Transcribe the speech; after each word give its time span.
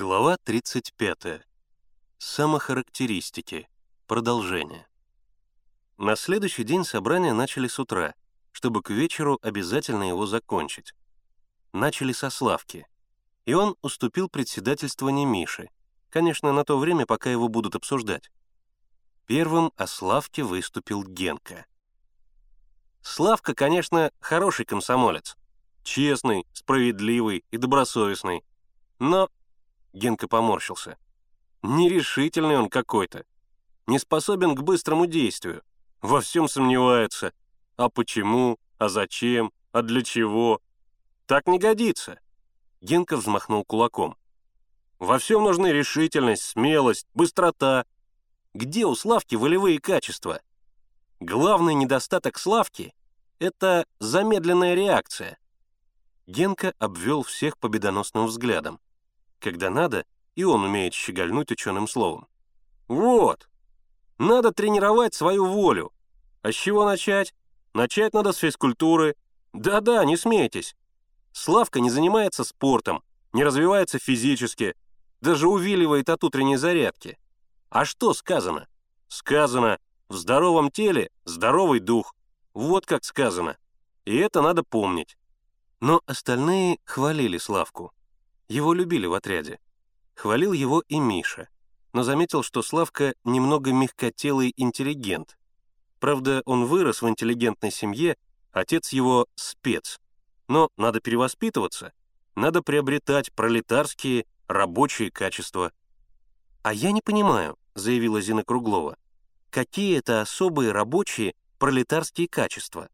Глава 0.00 0.36
35. 0.44 1.42
Самохарактеристики. 2.18 3.68
Продолжение. 4.06 4.86
На 5.96 6.14
следующий 6.14 6.62
день 6.62 6.84
собрания 6.84 7.32
начали 7.32 7.66
с 7.66 7.80
утра, 7.80 8.14
чтобы 8.52 8.80
к 8.80 8.90
вечеру 8.90 9.40
обязательно 9.42 10.04
его 10.04 10.24
закончить. 10.24 10.94
Начали 11.72 12.12
со 12.12 12.30
Славки. 12.30 12.86
И 13.44 13.54
он 13.54 13.74
уступил 13.82 14.28
председательствование 14.28 15.26
Мише, 15.26 15.68
конечно, 16.10 16.52
на 16.52 16.62
то 16.62 16.78
время, 16.78 17.04
пока 17.04 17.32
его 17.32 17.48
будут 17.48 17.74
обсуждать. 17.74 18.30
Первым 19.26 19.72
о 19.74 19.88
Славке 19.88 20.44
выступил 20.44 21.02
Генка. 21.02 21.66
Славка, 23.02 23.52
конечно, 23.52 24.12
хороший 24.20 24.64
комсомолец. 24.64 25.36
Честный, 25.82 26.46
справедливый 26.52 27.44
и 27.50 27.56
добросовестный. 27.56 28.44
Но 29.00 29.28
Генка 29.92 30.28
поморщился. 30.28 30.96
Нерешительный 31.62 32.56
он 32.56 32.68
какой-то. 32.68 33.24
Не 33.86 33.98
способен 33.98 34.54
к 34.54 34.62
быстрому 34.62 35.06
действию. 35.06 35.62
Во 36.02 36.20
всем 36.20 36.48
сомневается. 36.48 37.32
А 37.76 37.88
почему? 37.88 38.58
А 38.78 38.88
зачем? 38.88 39.52
А 39.72 39.82
для 39.82 40.02
чего? 40.02 40.60
Так 41.26 41.46
не 41.46 41.58
годится. 41.58 42.20
Генка 42.80 43.16
взмахнул 43.16 43.64
кулаком. 43.64 44.16
Во 44.98 45.18
всем 45.18 45.44
нужны 45.44 45.68
решительность, 45.68 46.42
смелость, 46.42 47.06
быстрота. 47.14 47.84
Где 48.54 48.84
у 48.86 48.94
Славки 48.94 49.34
волевые 49.34 49.80
качества? 49.80 50.40
Главный 51.20 51.74
недостаток 51.74 52.38
Славки— 52.38 52.94
это 53.38 53.86
замедленная 53.98 54.74
реакция. 54.74 55.38
Генка 56.26 56.74
обвел 56.78 57.22
всех 57.22 57.58
победоносным 57.58 58.26
взглядом. 58.26 58.80
Когда 59.40 59.70
надо, 59.70 60.04
и 60.34 60.44
он 60.44 60.64
умеет 60.64 60.94
щегольнуть 60.94 61.50
ученым 61.50 61.88
словом. 61.88 62.26
Вот! 62.88 63.48
Надо 64.18 64.52
тренировать 64.52 65.14
свою 65.14 65.46
волю. 65.46 65.92
А 66.42 66.50
с 66.50 66.54
чего 66.54 66.84
начать? 66.84 67.34
Начать 67.74 68.14
надо 68.14 68.32
с 68.32 68.38
физкультуры. 68.38 69.14
Да-да, 69.52 70.04
не 70.04 70.16
смейтесь. 70.16 70.74
Славка 71.32 71.80
не 71.80 71.90
занимается 71.90 72.42
спортом, 72.42 73.02
не 73.32 73.44
развивается 73.44 73.98
физически, 73.98 74.74
даже 75.20 75.48
увиливает 75.48 76.08
от 76.08 76.24
утренней 76.24 76.56
зарядки. 76.56 77.18
А 77.70 77.84
что 77.84 78.14
сказано? 78.14 78.66
Сказано, 79.08 79.78
в 80.08 80.14
здоровом 80.14 80.70
теле 80.70 81.10
здоровый 81.24 81.80
дух. 81.80 82.14
Вот 82.54 82.86
как 82.86 83.04
сказано. 83.04 83.56
И 84.04 84.16
это 84.16 84.42
надо 84.42 84.62
помнить. 84.64 85.16
Но 85.80 86.00
остальные 86.06 86.78
хвалили 86.84 87.38
Славку. 87.38 87.92
Его 88.48 88.72
любили 88.72 89.06
в 89.06 89.14
отряде. 89.14 89.58
Хвалил 90.14 90.52
его 90.52 90.82
и 90.88 90.98
Миша, 90.98 91.48
но 91.92 92.02
заметил, 92.02 92.42
что 92.42 92.62
Славка 92.62 93.14
немного 93.24 93.72
мягкотелый 93.72 94.52
интеллигент. 94.56 95.38
Правда, 96.00 96.42
он 96.44 96.64
вырос 96.64 97.02
в 97.02 97.08
интеллигентной 97.08 97.70
семье, 97.70 98.16
отец 98.52 98.90
его— 98.92 99.26
спец. 99.34 100.00
Но 100.48 100.70
надо 100.76 101.00
перевоспитываться, 101.00 101.92
надо 102.34 102.62
приобретать 102.62 103.32
пролетарские, 103.32 104.24
рабочие 104.46 105.10
качества. 105.10 105.72
«А 106.62 106.72
я 106.72 106.92
не 106.92 107.02
понимаю»,— 107.02 107.58
заявила 107.74 108.20
Зина 108.20 108.44
Круглова, 108.44 108.96
«какие 109.50 109.98
это 109.98 110.20
особые 110.20 110.72
рабочие 110.72 111.34
пролетарские 111.58 112.28
качества? 112.28 112.88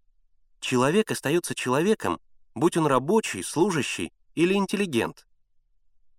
Человек 0.60 1.10
остается 1.10 1.54
человеком, 1.54 2.20
будь 2.54 2.76
он 2.76 2.86
рабочий, 2.86 3.42
служащий 3.42 4.12
или 4.34 4.54
интеллигент. 4.54 5.26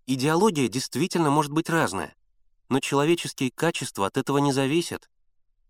Идеология 0.07 0.67
действительно 0.67 1.31
может 1.31 1.51
быть 1.51 1.69
разная, 1.69 2.15
но 2.69 2.79
человеческие 2.79 3.49
качества 3.49 4.05
от 4.05 4.17
этого 4.17 4.37
не 4.37 4.51
зависят. 4.51 5.09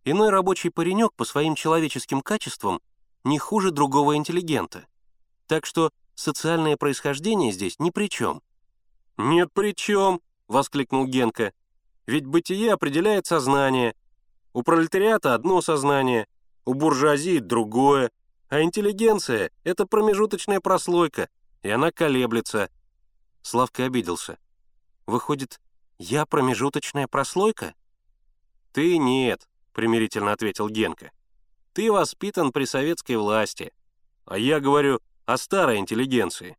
Иной 0.03 0.29
рабочий 0.29 0.69
паренек 0.69 1.13
по 1.13 1.23
своим 1.23 1.55
человеческим 1.55 2.21
качествам 2.21 2.81
не 3.23 3.39
хуже 3.39 3.71
другого 3.71 4.17
интеллигента. 4.17 4.87
Так 5.47 5.65
что 5.65 5.91
социальное 6.15 6.75
происхождение 6.75 7.51
здесь 7.51 7.79
ни 7.79 7.91
при 7.91 8.09
чем. 8.09 8.41
«Нет 9.17 9.49
при 9.53 9.73
чем!»— 9.73 10.19
воскликнул 10.47 11.05
Генка. 11.05 11.53
«Ведь 12.05 12.25
бытие 12.25 12.73
определяет 12.73 13.25
сознание. 13.25 13.95
У 14.53 14.63
пролетариата 14.63 15.33
одно 15.33 15.61
сознание, 15.61 16.27
у 16.65 16.73
буржуазии 16.73 17.39
другое, 17.39 18.11
а 18.49 18.61
интеллигенция— 18.61 19.49
это 19.63 19.85
промежуточная 19.85 20.59
прослойка, 20.59 21.29
и 21.63 21.69
она 21.69 21.91
колеблется. 21.91 22.69
Славка 23.45 23.85
обиделся. 23.85 24.39
«Выходит, 25.05 25.61
я 25.99 26.25
промежуточная 26.25 27.07
прослойка?» 27.07 27.75
«Ты 28.71 28.97
нет»,— 28.97 29.47
примирительно 29.71 30.31
ответил 30.31 30.67
Генка. 30.67 31.11
«Ты 31.71 31.91
воспитан 31.91 32.51
при 32.51 32.65
советской 32.65 33.17
власти, 33.17 33.71
а 34.25 34.39
я 34.39 34.59
говорю 34.59 34.99
о 35.27 35.37
старой 35.37 35.77
интеллигенции». 35.77 36.57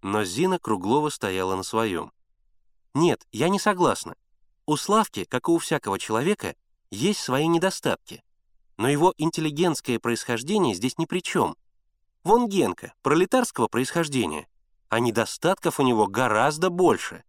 Но 0.00 0.24
Зина 0.24 0.58
Круглова 0.58 1.10
стояла 1.10 1.56
на 1.56 1.62
своем. 1.62 2.10
«Нет, 2.94 3.26
я 3.30 3.50
не 3.50 3.58
согласна. 3.58 4.16
У 4.64 4.78
Славки, 4.78 5.24
как 5.24 5.48
и 5.48 5.50
у 5.50 5.58
всякого 5.58 5.98
человека, 5.98 6.56
есть 6.90 7.20
свои 7.20 7.46
недостатки. 7.46 8.24
Но 8.78 8.88
его 8.88 9.12
интеллигентское 9.18 9.98
происхождение 9.98 10.74
здесь 10.74 10.96
ни 10.96 11.04
при 11.04 11.20
чем. 11.20 11.54
Вон 12.24 12.48
Генка, 12.48 12.94
пролетарского 13.02 13.68
происхождения 13.68 14.48
а 14.90 14.98
недостатков 14.98 15.80
у 15.80 15.84
него 15.84 16.06
гораздо 16.08 16.68
больше. 16.68 17.24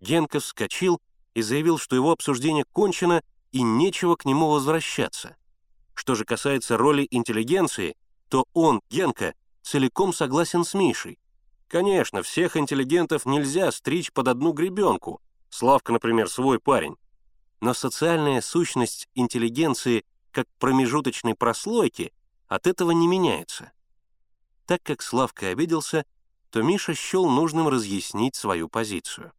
Генка 0.00 0.40
вскочил 0.40 1.00
и 1.32 1.40
заявил, 1.40 1.78
что 1.78 1.96
его 1.96 2.10
обсуждение 2.10 2.64
кончено 2.64 3.22
и 3.52 3.62
нечего 3.62 4.16
к 4.16 4.24
нему 4.24 4.50
возвращаться. 4.50 5.36
Что 5.94 6.14
же 6.14 6.24
касается 6.24 6.76
роли 6.76 7.06
интеллигенции, 7.10 7.96
то 8.28 8.46
он, 8.52 8.82
Генка, 8.90 9.34
целиком 9.62 10.12
согласен 10.12 10.64
с 10.64 10.74
Мишей. 10.74 11.18
Конечно, 11.68 12.22
всех 12.22 12.56
интеллигентов 12.56 13.26
нельзя 13.26 13.70
стричь 13.70 14.12
под 14.12 14.28
одну 14.28 14.52
гребенку. 14.52 15.20
Славка, 15.48 15.92
например, 15.92 16.28
свой 16.28 16.58
парень. 16.58 16.96
Но 17.60 17.74
социальная 17.74 18.40
сущность 18.40 19.08
интеллигенции 19.14 20.04
как 20.32 20.46
промежуточной 20.58 21.34
прослойки 21.34 22.12
от 22.48 22.66
этого 22.66 22.90
не 22.90 23.06
меняется. 23.06 23.72
Так 24.66 24.82
как 24.82 25.00
Славка 25.00 25.48
обиделся, 25.48 26.04
то 26.50 26.62
Миша 26.62 26.94
счел 26.94 27.28
нужным 27.28 27.68
разъяснить 27.68 28.34
свою 28.34 28.68
позицию. 28.68 29.32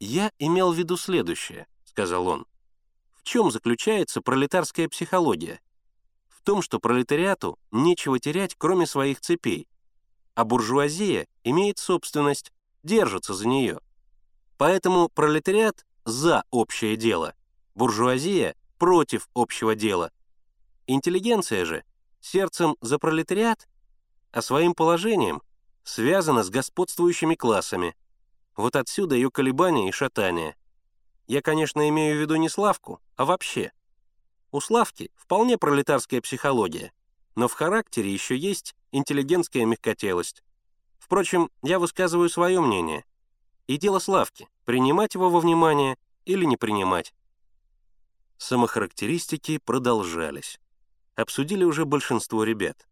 «Я 0.00 0.30
имел 0.38 0.72
в 0.72 0.76
виду 0.76 0.96
следующее»,— 0.96 1.66
сказал 1.84 2.28
он. 2.28 2.46
«В 3.14 3.22
чем 3.24 3.50
заключается 3.50 4.20
пролетарская 4.20 4.88
психология? 4.88 5.60
В 6.28 6.42
том, 6.42 6.62
что 6.62 6.78
пролетариату 6.78 7.58
нечего 7.70 8.18
терять, 8.18 8.54
кроме 8.56 8.86
своих 8.86 9.20
цепей, 9.20 9.68
а 10.34 10.44
буржуазия 10.44 11.26
имеет 11.42 11.78
собственность, 11.78 12.52
держится 12.84 13.34
за 13.34 13.48
нее. 13.48 13.80
Поэтому 14.56 15.08
пролетариат 15.08 15.84
за 16.04 16.44
общее 16.50 16.96
дело, 16.96 17.34
буржуазия 17.74 18.54
против 18.78 19.28
общего 19.34 19.74
дела. 19.74 20.12
Интеллигенция 20.86 21.64
же 21.64 21.84
сердцем 22.20 22.76
за 22.80 22.98
пролетариат, 22.98 23.68
а 24.30 24.40
своим 24.40 24.74
положением 24.74 25.42
связана 25.88 26.44
с 26.44 26.50
господствующими 26.50 27.34
классами. 27.34 27.96
Вот 28.56 28.76
отсюда 28.76 29.14
ее 29.14 29.30
колебания 29.30 29.88
и 29.88 29.92
шатания. 29.92 30.54
Я, 31.26 31.40
конечно, 31.40 31.88
имею 31.88 32.18
в 32.18 32.20
виду 32.20 32.36
не 32.36 32.50
Славку, 32.50 33.00
а 33.16 33.24
вообще. 33.24 33.72
У 34.52 34.60
Славки 34.60 35.10
вполне 35.16 35.56
пролетарская 35.56 36.20
психология, 36.20 36.92
но 37.36 37.48
в 37.48 37.54
характере 37.54 38.12
еще 38.12 38.36
есть 38.36 38.76
интеллигентская 38.92 39.64
мягкотелость. 39.64 40.44
Впрочем, 40.98 41.50
я 41.62 41.78
высказываю 41.78 42.28
свое 42.28 42.60
мнение. 42.60 43.06
И 43.66 43.78
дело 43.78 43.98
Славки— 43.98 44.46
принимать 44.66 45.14
его 45.14 45.30
во 45.30 45.40
внимание 45.40 45.96
или 46.26 46.44
не 46.44 46.58
принимать. 46.58 47.14
Самохарактеристики 48.36 49.56
продолжались. 49.56 50.60
Обсудили 51.14 51.64
уже 51.64 51.86
большинство 51.86 52.44
ребят. 52.44 52.86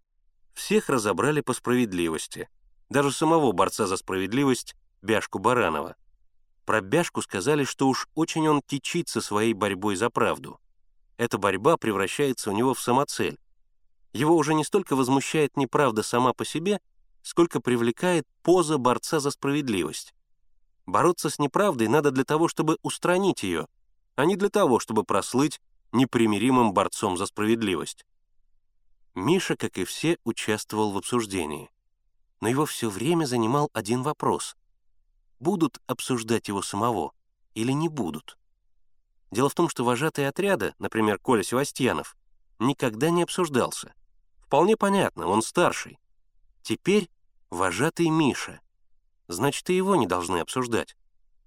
Всех 0.55 0.89
разобрали 0.89 1.43
по 1.43 1.53
справедливости— 1.53 2.49
даже 2.89 3.13
самого 3.13 3.53
борца 3.53 3.87
за 3.87 3.97
справедливость 3.97 4.77
Бяшку 5.03 5.39
Баранова. 5.39 5.97
Про 6.65 6.81
Бяшку 6.81 7.23
сказали, 7.23 7.65
что 7.65 7.89
уж 7.89 8.09
очень 8.15 8.49
он 8.49 8.61
кичится 8.63 9.21
своей 9.21 9.55
борьбой 9.55 9.97
за 9.97 10.11
правду. 10.11 10.59
Эта 11.17 11.39
борьба 11.39 11.77
превращается 11.77 12.51
у 12.51 12.53
него 12.53 12.75
в 12.75 12.81
самоцель. 12.81 13.39
Его 14.13 14.37
уже 14.37 14.55
не 14.55 14.65
столько 14.65 14.97
возмущает 14.97 15.57
неправда 15.57 16.03
сама 16.03 16.33
по 16.33 16.45
себе, 16.45 16.81
сколько 17.23 17.61
привлекает 17.61 18.25
поза 18.43 18.79
борца 18.79 19.21
за 19.21 19.31
справедливость. 19.31 20.15
Бороться 20.87 21.31
с 21.31 21.39
неправдой 21.39 21.89
надо 21.89 22.11
для 22.11 22.25
того, 22.25 22.49
чтобы 22.49 22.79
устранить 22.83 23.43
ее, 23.43 23.67
а 24.15 24.25
не 24.25 24.37
для 24.37 24.49
того, 24.49 24.79
чтобы 24.79 25.05
прослыть 25.05 25.61
непримиримым 25.93 26.73
борцом 26.73 27.17
за 27.17 27.27
справедливость. 27.27 28.07
Миша, 29.15 29.57
как 29.57 29.79
и 29.79 29.85
все, 29.85 30.19
участвовал 30.25 30.93
в 30.93 30.99
обсуждении 30.99 31.71
но 32.41 32.49
его 32.49 32.67
все 32.67 32.89
время 32.89 33.25
занимал 33.25 33.71
один 33.73 34.03
вопрос. 34.03 34.57
будут 35.39 35.81
обсуждать 35.87 36.49
его 36.49 36.63
самого 36.63 37.13
или 37.55 37.73
не 37.73 37.89
будут. 37.89 38.39
Дело 39.31 39.51
в 39.51 39.55
том, 39.55 39.69
что 39.69 39.85
вожатый 39.85 40.29
отряда, 40.29 40.75
например, 40.79 41.19
Коля 41.19 41.43
Севастьянов, 41.43 42.17
никогда 42.59 43.11
не 43.11 43.23
обсуждался. 43.23 43.95
Вполне 44.41 44.77
понятно, 44.77 45.27
он 45.27 45.43
старший. 45.43 45.99
Теперь 46.63 47.11
вожатый 47.51 48.09
Миша. 48.09 48.61
Значит, 49.29 49.69
и 49.71 49.77
его 49.77 49.97
не 49.97 50.07
должны 50.07 50.39
обсуждать. 50.39 50.97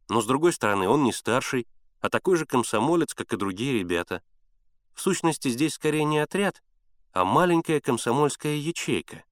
Но, 0.10 0.22
с 0.22 0.26
другой 0.26 0.54
стороны, 0.54 0.88
он 0.88 1.04
не 1.04 1.14
старший, 1.14 1.68
а 2.02 2.10
такой 2.10 2.36
же 2.36 2.46
комсомолец, 2.46 3.14
как 3.14 3.34
и 3.34 3.38
другие 3.38 3.80
ребята. 3.80 4.22
В 4.94 5.02
сущности, 5.02 5.48
здесь 5.50 5.76
скорее 5.76 6.04
не 6.04 6.20
отряд, 6.20 6.62
а 7.12 7.24
маленькая 7.24 7.80
комсомольская 7.80 8.56
ячейка. 8.56 9.24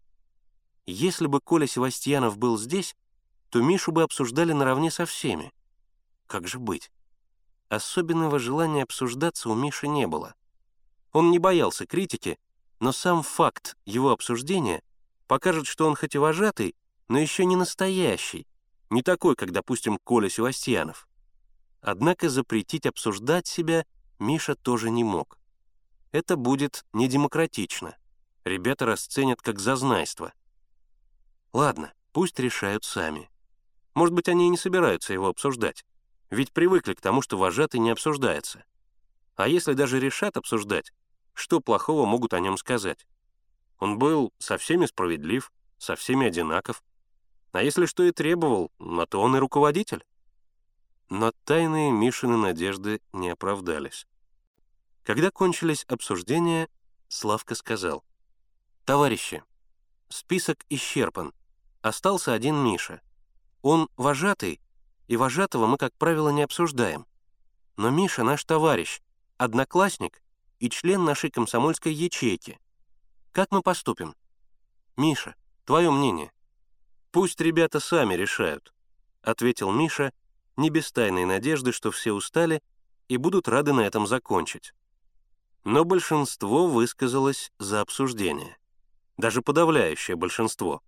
Если 0.87 1.27
бы 1.27 1.41
Коля 1.41 1.67
Севастьянов 1.67 2.37
был 2.37 2.57
здесь, 2.57 2.95
то 3.49 3.61
Мишу 3.61 3.91
бы 3.91 4.03
обсуждали 4.03 4.53
наравне 4.53 4.89
со 4.89 5.05
всеми. 5.05 5.53
Как 6.27 6.47
же 6.47 6.59
быть? 6.59 6.91
Особенного 7.69 8.39
желания 8.39 8.83
обсуждаться 8.83 9.49
у 9.49 9.55
Миши 9.55 9.87
не 9.89 10.07
было. 10.07 10.33
Он 11.11 11.29
не 11.29 11.39
боялся 11.39 11.85
критики, 11.85 12.39
но 12.79 12.93
сам 12.93 13.21
факт 13.21 13.77
его 13.85 14.11
обсуждения 14.11 14.81
покажет, 15.27 15.67
что 15.67 15.87
он 15.87 15.95
хоть 15.95 16.15
и 16.15 16.17
вожатый, 16.17 16.73
но 17.09 17.19
еще 17.19 17.43
не 17.43 17.57
настоящий, 17.57 18.47
не 18.89 19.01
такой, 19.01 19.35
как, 19.35 19.51
допустим, 19.51 19.99
Коля 20.03 20.29
Севастьянов. 20.29 21.07
Однако 21.81 22.29
запретить 22.29 22.85
обсуждать 22.85 23.47
себя 23.47 23.85
Миша 24.19 24.55
тоже 24.55 24.89
не 24.89 25.03
мог. 25.03 25.37
Это 26.11 26.37
будет 26.37 26.85
недемократично. 26.93 27.97
Ребята 28.45 28.85
расценят 28.85 29.41
как 29.41 29.59
зазнайство. 29.59 30.33
Ладно, 31.53 31.93
пусть 32.11 32.39
решают 32.39 32.83
сами. 32.83 33.29
Может 33.93 34.13
быть, 34.13 34.29
они 34.29 34.47
и 34.47 34.49
не 34.49 34.57
собираются 34.57 35.13
его 35.13 35.27
обсуждать, 35.27 35.85
ведь 36.29 36.51
привыкли 36.51 36.93
к 36.93 37.01
тому, 37.01 37.21
что 37.21 37.37
вожатый 37.37 37.79
не 37.79 37.89
обсуждается. 37.89 38.63
А 39.35 39.47
если 39.47 39.73
даже 39.73 39.99
решат 39.99 40.37
обсуждать, 40.37 40.91
что 41.33 41.59
плохого 41.59 42.05
могут 42.05 42.33
о 42.33 42.39
нем 42.39 42.57
сказать? 42.57 43.05
Он 43.79 43.99
был 43.99 44.33
со 44.39 44.57
всеми 44.57 44.85
справедлив, 44.87 45.51
со 45.77 45.95
всеми 45.95 46.27
одинаков. 46.27 46.83
А 47.51 47.61
если 47.61 47.85
что 47.85 48.03
и 48.03 48.11
требовал, 48.11 48.71
на 48.79 49.05
то 49.05 49.21
он 49.21 49.35
и 49.35 49.39
руководитель. 49.39 50.03
Но 51.09 51.31
тайные 51.45 51.91
Мишины 51.91 52.37
надежды 52.37 53.01
не 53.13 53.29
оправдались. 53.29 54.07
Когда 55.03 55.31
кончились 55.31 55.85
обсуждения, 55.87 56.67
Славка 57.07 57.55
сказал, 57.55 58.03
«Товарищи, 58.83 59.43
список 60.09 60.65
исчерпан. 60.69 61.33
Остался 61.81 62.33
один 62.33 62.55
Миша. 62.57 63.01
Он 63.61 63.89
вожатый, 63.97 64.59
и 65.07 65.17
вожатого 65.17 65.67
мы, 65.67 65.77
как 65.77 65.93
правило, 65.93 66.29
не 66.29 66.43
обсуждаем. 66.43 67.05
Но 67.75 67.89
Миша 67.89 68.23
наш 68.23 68.43
товарищ, 68.43 69.01
одноклассник 69.37 70.21
и 70.59 70.69
член 70.69 71.03
нашей 71.05 71.29
комсомольской 71.29 71.93
ячейки. 71.93 72.59
Как 73.31 73.51
мы 73.51 73.61
поступим? 73.61 74.15
Миша, 74.95 75.35
твое 75.65 75.91
мнение?» 75.91 76.31
«Пусть 77.11 77.39
ребята 77.39 77.79
сами 77.79 78.15
решают»,— 78.15 78.73
ответил 79.21 79.71
Миша, 79.71 80.11
не 80.55 80.69
без 80.69 80.91
тайной 80.91 81.25
надежды, 81.25 81.71
что 81.71 81.91
все 81.91 82.11
устали 82.13 82.61
и 83.07 83.17
будут 83.17 83.47
рады 83.47 83.73
на 83.73 83.81
этом 83.81 84.07
закончить. 84.07 84.73
Но 85.63 85.85
большинство 85.85 86.67
высказалось 86.67 87.51
за 87.59 87.81
обсуждение. 87.81 88.57
Даже 89.17 89.41
подавляющее 89.41 90.15
большинство. 90.15 90.81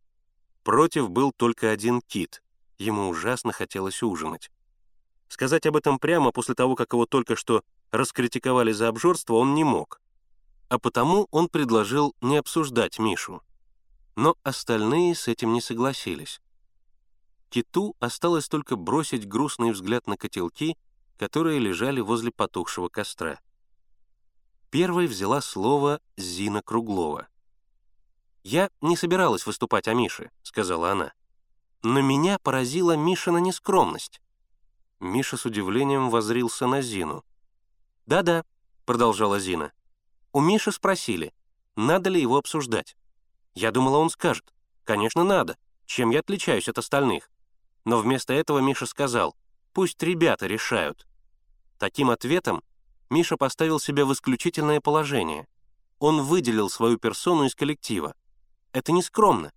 Против 0.63 1.09
был 1.09 1.31
только 1.31 1.71
один 1.71 2.01
кит. 2.01 2.43
Ему 2.77 3.09
ужасно 3.09 3.51
хотелось 3.51 4.03
ужинать. 4.03 4.51
Сказать 5.27 5.65
об 5.65 5.75
этом 5.75 5.99
прямо 5.99 6.31
после 6.31 6.55
того, 6.55 6.75
как 6.75 6.93
его 6.93 7.05
только 7.05 7.35
что 7.35 7.63
раскритиковали 7.91 8.71
за 8.71 8.87
обжорство, 8.87 9.35
он 9.35 9.55
не 9.55 9.63
мог. 9.63 10.01
А 10.69 10.77
потому 10.77 11.27
он 11.31 11.49
предложил 11.49 12.15
не 12.21 12.37
обсуждать 12.37 12.99
Мишу. 12.99 13.41
Но 14.15 14.35
остальные 14.43 15.15
с 15.15 15.27
этим 15.27 15.53
не 15.53 15.61
согласились. 15.61 16.39
Киту 17.49 17.95
осталось 17.99 18.47
только 18.47 18.75
бросить 18.75 19.27
грустный 19.27 19.71
взгляд 19.71 20.05
на 20.05 20.17
котелки, 20.17 20.77
которые 21.17 21.59
лежали 21.59 21.99
возле 21.99 22.31
потухшего 22.31 22.89
костра. 22.89 23.39
Первой 24.69 25.07
взяла 25.07 25.41
слово 25.41 25.99
Зина 26.15 26.61
Круглова. 26.61 27.27
«Я 28.43 28.69
не 28.81 28.95
собиралась 28.95 29.45
выступать 29.45 29.87
о 29.87 29.93
Мише»,— 29.93 30.31
сказала 30.43 30.91
она. 30.91 31.13
«Но 31.83 32.01
меня 32.01 32.39
поразила 32.39 32.95
Мишина 32.95 33.39
нескромность». 33.39 34.21
Миша 34.99 35.37
с 35.37 35.45
удивлением 35.45 36.09
возрился 36.09 36.67
на 36.67 36.81
Зину. 36.81 37.23
«Да-да»,— 38.05 38.43
продолжала 38.85 39.39
Зина. 39.39 39.71
«У 40.33 40.41
Миши 40.41 40.71
спросили, 40.71 41.33
надо 41.75 42.09
ли 42.09 42.21
его 42.21 42.37
обсуждать. 42.37 42.97
Я 43.53 43.71
думала, 43.71 43.99
он 43.99 44.09
скажет. 44.09 44.53
Конечно, 44.83 45.23
надо. 45.23 45.57
Чем 45.85 46.09
я 46.09 46.19
отличаюсь 46.19 46.67
от 46.67 46.77
остальных? 46.77 47.31
Но 47.85 47.99
вместо 47.99 48.33
этого 48.33 48.59
Миша 48.59 48.85
сказал, 48.85 49.35
пусть 49.73 50.03
ребята 50.03 50.45
решают. 50.45 51.07
Таким 51.77 52.09
ответом 52.09 52.63
Миша 53.09 53.37
поставил 53.37 53.79
себя 53.79 54.05
в 54.05 54.11
исключительное 54.11 54.81
положение. 54.81 55.47
Он 55.99 56.21
выделил 56.21 56.69
свою 56.69 56.97
персону 56.97 57.45
из 57.45 57.55
коллектива. 57.55 58.13
Это 58.71 58.91
не 58.91 59.01
скромно. 59.01 59.51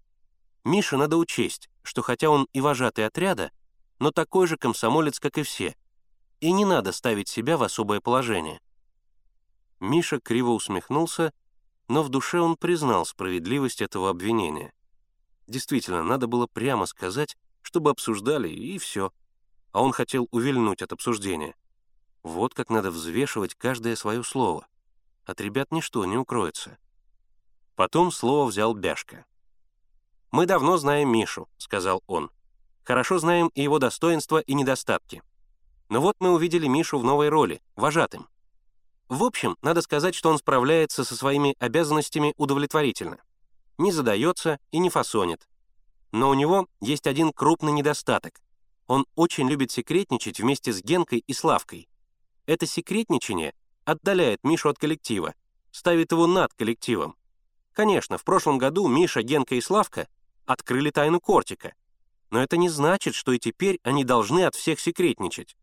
Мише 0.65 0.97
надо 0.97 1.17
учесть, 1.17 1.69
что 1.83 2.03
хотя 2.03 2.31
он 2.31 2.49
и 2.53 2.61
вожатый 2.61 3.07
отряда, 3.07 3.51
но 3.99 4.11
такой 4.11 4.47
же 4.47 4.57
комсомолец, 4.57 5.21
как 5.21 5.39
и 5.39 5.43
все. 5.43 5.77
И 6.41 6.53
не 6.53 6.65
надо 6.65 6.93
ставить 6.93 7.29
себя 7.29 7.57
в 7.57 7.63
особое 7.63 8.01
положение. 8.01 8.61
Миша 9.81 10.21
криво 10.21 10.51
усмехнулся 10.51 11.33
но 11.93 12.03
в 12.03 12.09
душе 12.09 12.41
он 12.41 12.57
признал 12.57 13.05
справедливость 13.05 13.83
этого 13.83 14.09
обвинения. 14.09 14.73
Действительно, 15.47 16.03
надо 16.03 16.27
было 16.27 16.47
прямо 16.47 16.87
сказать, 16.87 17.37
чтобы 17.61 17.91
обсуждали, 17.91 18.49
и 18.49 18.79
все. 18.79 19.13
А 19.73 19.83
он 19.83 19.93
хотел 19.93 20.27
увильнуть 20.31 20.81
от 20.81 20.93
обсуждения. 20.93 21.55
Вот 22.23 22.55
как 22.55 22.71
надо 22.71 22.91
взвешивать 22.91 23.55
каждое 23.55 23.95
свое 23.97 24.23
слово. 24.23 24.67
От 25.27 25.43
ребят 25.43 25.71
ничто 25.71 26.05
не 26.07 26.17
укроется. 26.17 26.79
Потом 27.75 28.13
слово 28.13 28.47
взял 28.47 28.75
Бяшка. 28.75 29.25
«Мы 30.31 30.47
давно 30.47 30.77
знаем 30.77 31.11
Мишу»,— 31.11 31.49
сказал 31.59 32.03
он. 32.07 32.31
«Хорошо 32.85 33.19
знаем 33.19 33.51
и 33.55 33.63
его 33.63 33.79
достоинства, 33.79 34.39
и 34.39 34.55
недостатки. 34.55 35.23
Но 35.89 36.01
вот 36.01 36.17
мы 36.21 36.33
увидели 36.33 36.67
Мишу 36.67 36.99
в 36.99 37.05
новой 37.05 37.29
роли, 37.29 37.61
вожатым. 37.77 38.29
В 39.09 39.25
общем, 39.25 39.59
надо 39.61 39.83
сказать, 39.83 40.15
что 40.15 40.31
он 40.31 40.39
справляется 40.39 41.05
со 41.05 41.15
своими 41.15 41.55
обязанностями 41.59 42.33
удовлетворительно. 42.39 43.19
Не 43.77 43.93
задается 43.93 44.59
и 44.71 44.79
не 44.79 44.89
фасонит. 44.89 45.49
Но 46.13 46.31
у 46.31 46.35
него 46.35 46.67
есть 46.81 47.07
один 47.07 47.31
крупный 47.33 47.73
недостаток. 47.73 48.41
Он 48.87 49.07
очень 49.15 49.49
любит 49.49 49.71
секретничать 49.71 50.41
вместе 50.41 50.73
с 50.73 50.83
Генкой 50.83 51.23
и 51.27 51.33
Славкой. 51.35 51.89
Это 52.47 52.67
секретничание 52.67 53.55
отдаляет 53.85 54.43
Мишу 54.45 54.71
от 54.71 54.79
коллектива, 54.79 55.35
ставит 55.71 56.13
его 56.13 56.27
над 56.27 56.55
коллективом. 56.55 57.17
Конечно, 57.73 58.19
в 58.19 58.25
прошлом 58.25 58.59
году 58.59 58.87
Миша, 58.89 59.23
Генка 59.23 59.55
и 59.55 59.61
Славка 59.61 60.09
открыли 60.45 60.91
тайну 60.91 61.21
Кортика. 61.21 61.75
Но 62.31 62.43
это 62.43 62.57
не 62.57 62.69
значит, 62.69 63.15
что 63.15 63.33
и 63.33 63.39
теперь 63.39 63.81
они 63.83 64.05
должны 64.05 64.45
от 64.45 64.55
всех 64.55 64.81
секретничать. 64.81 65.57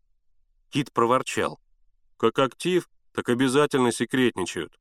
Кит 0.70 0.92
проворчал. 0.92 1.60
«Как 2.16 2.38
актив, 2.38 2.88
так 3.12 3.28
обязательно 3.28 3.92
секретничают. 3.92 4.78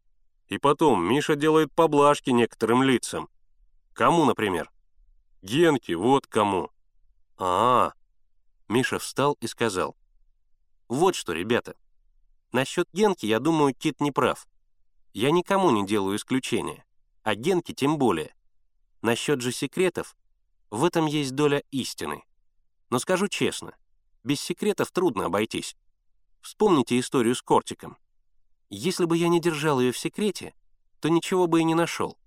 И 0.47 0.57
потом, 0.57 1.03
Миша 1.03 1.35
делает 1.35 1.71
поблажки 1.73 2.31
некоторым 2.31 2.83
лицам. 2.83 3.29
Кому, 3.93 4.25
например? 4.25 4.71
Генке, 5.41 5.95
вот 5.95 6.27
кому. 6.27 6.71
А, 7.37 7.43
-а, 7.43 7.89
а 7.89 7.93
Миша 8.67 8.99
встал 8.99 9.37
и 9.41 9.47
сказал. 9.47 9.95
Вот 10.87 11.15
что, 11.15 11.33
ребята. 11.33 11.75
Насчет 12.51 12.87
Генки, 12.93 13.25
я 13.25 13.39
думаю, 13.39 13.73
Кит 13.75 14.01
не 14.01 14.11
прав. 14.11 14.47
Я 15.13 15.31
никому 15.31 15.69
не 15.71 15.85
делаю 15.85 16.17
исключения. 16.17 16.83
А 17.29 17.35
Генке 17.35 17.75
тем 17.75 17.99
более. 17.99 18.33
Насчет 19.03 19.39
же 19.41 19.51
секретов, 19.51 20.17
в 20.71 20.83
этом 20.83 21.05
есть 21.05 21.35
доля 21.35 21.61
истины. 21.69 22.23
Но 22.89 22.97
скажу 22.97 23.27
честно, 23.27 23.75
без 24.23 24.41
секретов 24.41 24.89
трудно 24.89 25.25
обойтись. 25.25 25.77
Вспомните 26.41 26.99
историю 26.99 27.35
с 27.35 27.43
Кортиком. 27.43 27.99
Если 28.71 29.05
бы 29.05 29.15
я 29.15 29.27
не 29.27 29.39
держал 29.39 29.79
ее 29.79 29.91
в 29.91 29.97
секрете, 29.99 30.55
то 31.01 31.09
ничего 31.09 31.45
бы 31.45 31.59
и 31.59 31.63
не 31.63 31.75
нашел. 31.75 32.17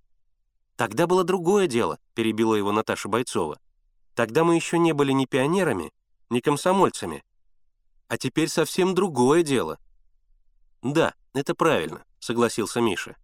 Тогда 0.76 1.09
было 1.09 1.25
другое 1.25 1.66
дело, 1.66 1.99
перебила 2.14 2.54
его 2.54 2.71
Наташа 2.71 3.09
Бойцова. 3.09 3.59
Тогда 4.14 4.44
мы 4.44 4.54
еще 4.54 4.78
не 4.78 4.92
были 4.92 5.11
ни 5.11 5.25
пионерами, 5.25 5.92
ни 6.30 6.38
комсомольцами. 6.38 7.25
А 8.06 8.18
теперь 8.18 8.49
совсем 8.49 8.94
другое 8.94 9.42
дело. 9.42 9.80
Да, 10.80 11.16
это 11.35 11.56
правильно, 11.56 12.04
согласился 12.21 12.80
Миша. 12.80 13.16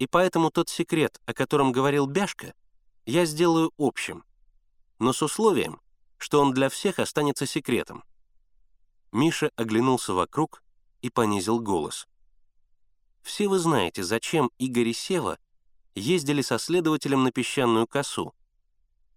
И 0.00 0.06
поэтому 0.06 0.50
тот 0.50 0.70
секрет, 0.70 1.20
о 1.26 1.34
котором 1.34 1.72
говорил 1.72 2.06
Бяшка, 2.06 2.54
я 3.04 3.26
сделаю 3.26 3.70
общим. 3.76 4.24
Но 4.98 5.12
с 5.12 5.20
условием, 5.20 5.78
что 6.16 6.40
он 6.40 6.54
для 6.54 6.70
всех 6.70 6.98
останется 6.98 7.44
секретом. 7.44 8.02
Миша 9.12 9.50
оглянулся 9.56 10.14
вокруг 10.14 10.62
и 11.02 11.10
понизил 11.10 11.60
голос. 11.60 12.08
«Все 13.20 13.46
вы 13.46 13.58
знаете, 13.58 14.02
зачем 14.02 14.50
Игорь 14.56 14.88
и 14.88 14.94
Сева 14.94 15.38
ездили 15.94 16.40
со 16.40 16.58
следователем 16.58 17.22
на 17.22 17.30
песчаную 17.30 17.86
косу. 17.86 18.32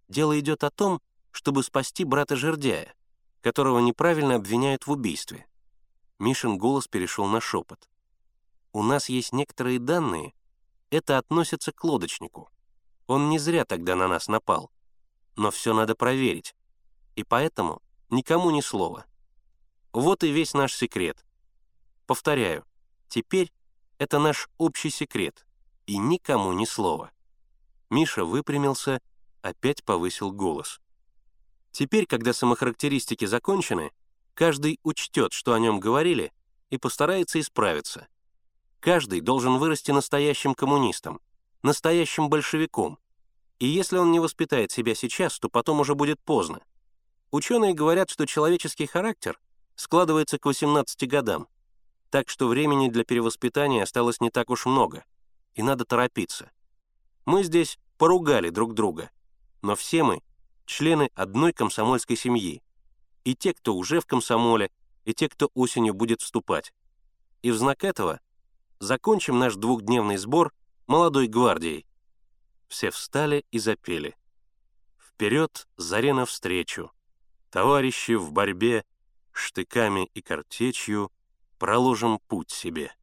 Дело 0.10 0.38
идет 0.38 0.66
о 0.66 0.70
том, 0.70 1.02
чтобы 1.32 1.64
спасти 1.64 2.04
брата 2.04 2.36
Жердяя, 2.36 2.94
которого 3.40 3.80
неправильно 3.80 4.36
обвиняют 4.36 4.86
в 4.86 4.92
убийстве. 4.92 5.48
Мишин 6.20 6.58
голос 6.58 6.90
перешел 6.90 7.26
на 7.28 7.40
шепот. 7.40 7.90
«У 8.74 8.84
нас 8.84 9.08
есть 9.08 9.32
некоторые 9.32 9.80
данные, 9.80 10.34
это 10.94 11.18
относится 11.18 11.72
к 11.72 11.84
лодочнику. 11.84 12.50
Он 13.08 13.30
не 13.30 13.40
зря 13.40 13.66
тогда 13.66 13.96
на 13.96 14.08
нас 14.08 14.28
напал. 14.28 14.72
Но 15.36 15.52
все 15.52 15.74
надо 15.74 15.96
проверить. 15.96 16.56
И 17.16 17.24
поэтому 17.24 17.82
никому 18.10 18.52
ни 18.52 18.62
слова. 18.62 19.06
Вот 19.92 20.24
и 20.24 20.32
весь 20.32 20.54
наш 20.54 20.74
секрет. 20.74 21.26
Повторяю, 22.06 22.66
теперь 23.08 23.52
это 23.98 24.20
наш 24.20 24.50
общий 24.58 24.90
секрет, 24.90 25.46
и 25.86 25.98
никому 25.98 26.54
ни 26.54 26.66
слова. 26.66 27.12
Миша 27.90 28.26
выпрямился, 28.26 29.02
опять 29.42 29.84
повысил 29.84 30.32
голос. 30.32 30.80
Теперь, 31.72 32.06
когда 32.06 32.34
самохарактеристики 32.34 33.26
закончены, 33.26 33.92
каждый 34.34 34.80
учтет, 34.84 35.34
что 35.34 35.54
о 35.54 35.60
нем 35.60 35.80
говорили, 35.80 36.32
и 36.70 36.78
постарается 36.78 37.40
исправиться. 37.40 38.08
Каждый 38.84 39.22
должен 39.22 39.60
вырасти 39.60 39.92
настоящим 39.92 40.54
коммунистом, 40.54 41.22
настоящим 41.62 42.28
большевиком. 42.28 43.00
И 43.58 43.66
если 43.66 43.96
он 43.96 44.12
не 44.12 44.20
воспитает 44.20 44.72
себя 44.72 44.94
сейчас, 44.94 45.40
то 45.40 45.48
потом 45.48 45.80
уже 45.80 45.96
будет 45.96 46.20
поздно. 46.20 46.60
Ученые 47.32 47.74
говорят, 47.74 48.10
что 48.10 48.26
человеческий 48.26 48.86
характер 48.86 49.40
складывается 49.78 50.38
к 50.38 50.46
18 50.46 51.08
годам, 51.08 51.48
так 52.10 52.28
что 52.28 52.50
времени 52.50 52.90
для 52.90 53.06
перевоспитания 53.06 53.84
осталось 53.84 54.20
не 54.20 54.30
так 54.30 54.50
уж 54.50 54.66
много, 54.66 55.06
и 55.56 55.64
надо 55.64 55.86
торопиться. 55.86 56.52
Мы 57.24 57.44
здесь 57.44 57.80
поругали 57.98 58.50
друг 58.50 58.74
друга, 58.74 59.12
но 59.62 59.78
все 59.78 60.04
мы— 60.04 60.22
члены 60.66 61.10
одной 61.16 61.54
комсомольской 61.54 62.18
семьи, 62.18 62.62
и 63.24 63.34
те, 63.34 63.54
кто 63.54 63.76
уже 63.76 64.02
в 64.02 64.06
комсомоле, 64.06 64.72
и 65.06 65.14
те, 65.14 65.30
кто 65.30 65.50
осенью 65.54 65.94
будет 65.94 66.20
вступать. 66.20 66.74
И 67.44 67.52
в 67.52 67.58
знак 67.58 67.86
этого 67.86 68.20
закончим 68.84 69.40
наш 69.40 69.56
двухдневный 69.56 70.18
сбор 70.18 70.54
молодой 70.88 71.28
гвардией. 71.28 71.88
Все 72.68 72.92
встали 72.92 73.46
и 73.52 73.60
запели. 73.60 74.16
Вперед, 74.98 75.68
заре 75.78 76.14
навстречу, 76.14 76.92
товарищи 77.50 78.14
в 78.14 78.32
борьбе, 78.32 78.84
штыками 79.32 80.10
и 80.14 80.22
картечью 80.22 81.12
проложим 81.60 82.20
путь 82.28 82.52
себе. 82.52 82.94